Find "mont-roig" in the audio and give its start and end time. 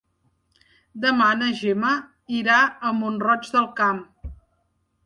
3.03-3.55